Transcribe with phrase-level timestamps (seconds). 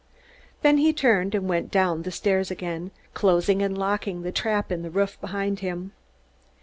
[0.63, 4.81] Then he turned and went down the stairs again, closing and locking the trap in
[4.81, 5.91] the roof behind him.